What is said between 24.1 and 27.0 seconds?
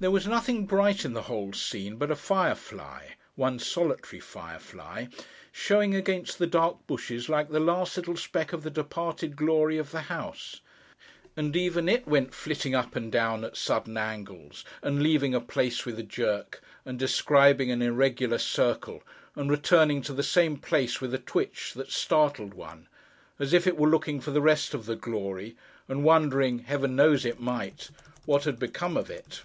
for the rest of the Glory, and wondering (Heaven